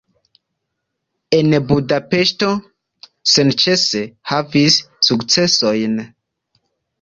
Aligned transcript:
En 1.39 1.51
Budapeŝto 1.71 2.49
senĉese 3.35 4.03
havis 4.33 4.79
sukcesojn. 5.11 6.01